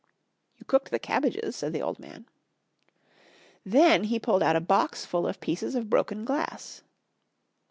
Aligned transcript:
"You 0.57 0.65
cooked 0.65 0.89
the 0.89 0.97
cabbages," 0.97 1.55
said 1.55 1.73
the 1.73 1.83
old 1.83 1.99
man. 1.99 2.25
Then 3.63 4.05
he 4.05 4.17
pulled 4.17 4.41
out 4.41 4.55
a 4.55 4.59
box 4.59 5.05
full 5.05 5.27
of 5.27 5.39
pieces 5.39 5.75
of 5.75 5.91
broken 5.91 6.25
glass. 6.25 6.81